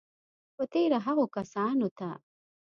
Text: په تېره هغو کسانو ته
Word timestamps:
په 0.55 0.63
تېره 0.73 0.97
هغو 1.05 1.25
کسانو 1.37 1.87
ته 1.97 2.09